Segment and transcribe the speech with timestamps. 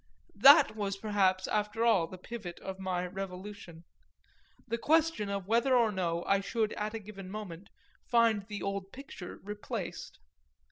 [0.33, 3.83] That was perhaps after all the pivot of my revolution
[4.67, 7.69] the question of whether or no I should at a given moment
[8.07, 10.17] find the old picture replaced.